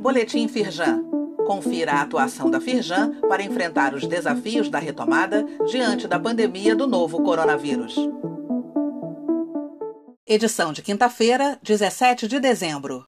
Boletim 0.00 0.48
Firjan. 0.48 1.04
Confira 1.46 1.92
a 1.92 2.02
atuação 2.02 2.50
da 2.50 2.60
Firjan 2.60 3.20
para 3.28 3.42
enfrentar 3.42 3.94
os 3.94 4.06
desafios 4.06 4.68
da 4.68 4.78
retomada 4.78 5.44
diante 5.70 6.08
da 6.08 6.18
pandemia 6.18 6.74
do 6.74 6.86
novo 6.86 7.22
coronavírus. 7.22 7.96
Edição 10.26 10.72
de 10.72 10.82
quinta-feira, 10.82 11.58
17 11.62 12.26
de 12.26 12.40
dezembro. 12.40 13.04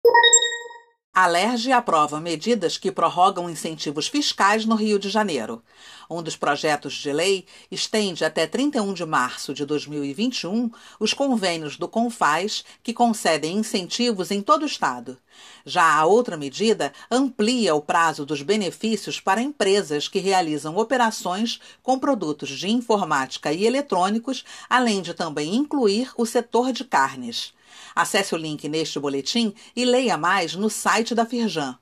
Alerge 1.21 1.73
aprova 1.73 2.21
medidas 2.21 2.79
que 2.79 2.93
prorrogam 2.93 3.51
incentivos 3.51 4.07
fiscais 4.07 4.65
no 4.65 4.77
Rio 4.77 5.01
de 5.01 5.09
Janeiro. 5.09 5.61
Um 6.09 6.23
dos 6.23 6.37
projetos 6.37 6.95
de 6.95 7.13
lei 7.13 7.45
estende 7.73 8.25
até 8.25 8.47
31 8.47 8.95
de 8.95 9.05
março 9.05 9.53
de 9.53 9.67
2021 9.67 10.71
os 11.01 11.13
convênios 11.13 11.77
do 11.77 11.89
Confaz 11.89 12.65
que 12.85 12.95
concedem 12.95 13.57
incentivos 13.57 14.31
em 14.31 14.41
todo 14.41 14.63
o 14.63 14.67
estado. 14.67 15.19
Já 15.67 15.93
a 15.93 16.07
outra 16.07 16.37
medida 16.37 16.93
amplia 17.11 17.75
o 17.75 17.83
prazo 17.83 18.25
dos 18.25 18.41
benefícios 18.41 19.19
para 19.19 19.43
empresas 19.43 20.07
que 20.07 20.21
realizam 20.21 20.77
operações 20.77 21.59
com 21.83 21.99
produtos 21.99 22.51
de 22.51 22.71
informática 22.71 23.53
e 23.53 23.67
eletrônicos, 23.67 24.45
além 24.71 25.03
de 25.03 25.15
também 25.15 25.57
incluir 25.57 26.13
o 26.17 26.25
setor 26.25 26.71
de 26.71 26.85
carnes. 26.85 27.58
Acesse 27.95 28.35
o 28.35 28.39
link 28.39 28.69
neste 28.69 28.99
boletim 28.99 29.55
e 29.75 29.85
leia 29.85 30.17
mais 30.17 30.55
no 30.55 30.69
site 30.69 31.15
da 31.15 31.25
Firjan. 31.25 31.79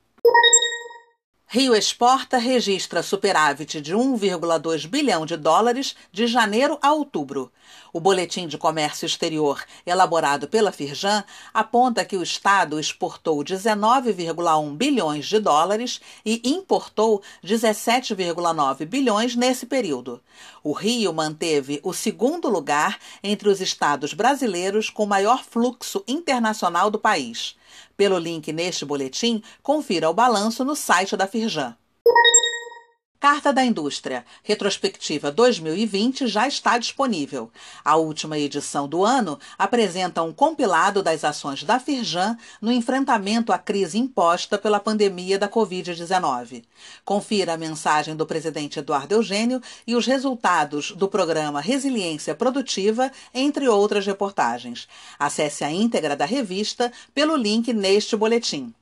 Rio 1.56 1.74
Exporta 1.74 2.36
registra 2.36 3.02
superávit 3.02 3.80
de 3.80 3.94
1,2 3.94 4.86
bilhão 4.86 5.24
de 5.24 5.38
dólares 5.38 5.96
de 6.12 6.26
janeiro 6.26 6.78
a 6.82 6.92
outubro. 6.92 7.50
O 7.94 7.98
Boletim 7.98 8.46
de 8.46 8.58
Comércio 8.58 9.06
Exterior, 9.06 9.64
elaborado 9.86 10.46
pela 10.48 10.70
Firjan, 10.70 11.24
aponta 11.54 12.04
que 12.04 12.14
o 12.14 12.22
Estado 12.22 12.78
exportou 12.78 13.38
19,1 13.38 14.76
bilhões 14.76 15.24
de 15.24 15.38
dólares 15.38 15.98
e 16.26 16.42
importou 16.44 17.22
17,9 17.42 18.84
bilhões 18.84 19.34
nesse 19.34 19.64
período. 19.64 20.20
O 20.62 20.72
Rio 20.72 21.10
manteve 21.14 21.80
o 21.82 21.94
segundo 21.94 22.50
lugar 22.50 22.98
entre 23.22 23.48
os 23.48 23.62
estados 23.62 24.12
brasileiros 24.12 24.90
com 24.90 25.06
maior 25.06 25.42
fluxo 25.42 26.04
internacional 26.06 26.90
do 26.90 26.98
país. 26.98 27.56
Pelo 27.96 28.18
link 28.18 28.52
neste 28.52 28.84
boletim, 28.84 29.42
confira 29.62 30.08
o 30.10 30.14
balanço 30.14 30.64
no 30.64 30.76
site 30.76 31.16
da 31.16 31.26
Firjan. 31.26 31.76
Carta 33.28 33.52
da 33.52 33.64
Indústria, 33.64 34.24
retrospectiva 34.44 35.32
2020, 35.32 36.28
já 36.28 36.46
está 36.46 36.78
disponível. 36.78 37.50
A 37.84 37.96
última 37.96 38.38
edição 38.38 38.86
do 38.86 39.04
ano 39.04 39.36
apresenta 39.58 40.22
um 40.22 40.32
compilado 40.32 41.02
das 41.02 41.24
ações 41.24 41.64
da 41.64 41.80
Firjan 41.80 42.38
no 42.62 42.70
enfrentamento 42.70 43.52
à 43.52 43.58
crise 43.58 43.98
imposta 43.98 44.56
pela 44.56 44.78
pandemia 44.78 45.40
da 45.40 45.48
Covid-19. 45.48 46.62
Confira 47.04 47.54
a 47.54 47.58
mensagem 47.58 48.14
do 48.14 48.24
presidente 48.24 48.78
Eduardo 48.78 49.16
Eugênio 49.16 49.60
e 49.84 49.96
os 49.96 50.06
resultados 50.06 50.92
do 50.92 51.08
programa 51.08 51.60
Resiliência 51.60 52.32
Produtiva, 52.32 53.10
entre 53.34 53.66
outras 53.66 54.06
reportagens. 54.06 54.86
Acesse 55.18 55.64
a 55.64 55.72
íntegra 55.72 56.14
da 56.14 56.24
revista 56.24 56.92
pelo 57.12 57.34
link 57.34 57.72
neste 57.72 58.16
boletim. 58.16 58.72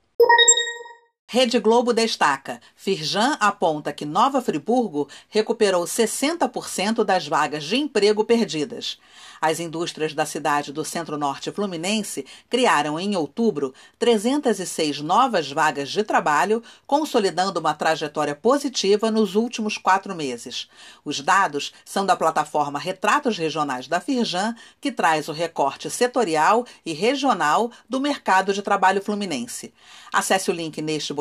Rede 1.34 1.58
Globo 1.58 1.92
destaca: 1.92 2.60
Firjan 2.76 3.36
aponta 3.40 3.92
que 3.92 4.04
Nova 4.04 4.40
Friburgo 4.40 5.08
recuperou 5.28 5.82
60% 5.82 7.02
das 7.02 7.26
vagas 7.26 7.64
de 7.64 7.74
emprego 7.74 8.24
perdidas. 8.24 9.00
As 9.40 9.58
indústrias 9.58 10.14
da 10.14 10.24
cidade 10.24 10.72
do 10.72 10.84
Centro-Norte 10.84 11.50
Fluminense 11.50 12.24
criaram 12.48 13.00
em 13.00 13.16
outubro 13.16 13.74
306 13.98 15.00
novas 15.00 15.50
vagas 15.50 15.90
de 15.90 16.04
trabalho, 16.04 16.62
consolidando 16.86 17.58
uma 17.58 17.74
trajetória 17.74 18.36
positiva 18.36 19.10
nos 19.10 19.34
últimos 19.34 19.76
quatro 19.76 20.14
meses. 20.14 20.68
Os 21.04 21.20
dados 21.20 21.74
são 21.84 22.06
da 22.06 22.14
plataforma 22.14 22.78
Retratos 22.78 23.36
Regionais 23.36 23.88
da 23.88 24.00
Firjan, 24.00 24.54
que 24.80 24.92
traz 24.92 25.28
o 25.28 25.32
recorte 25.32 25.90
setorial 25.90 26.64
e 26.86 26.92
regional 26.92 27.72
do 27.88 28.00
mercado 28.00 28.52
de 28.54 28.62
trabalho 28.62 29.02
fluminense. 29.02 29.74
Acesse 30.12 30.48
o 30.48 30.54
link 30.54 30.80
neste 30.80 31.12